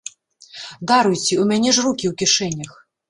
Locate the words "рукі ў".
1.89-2.13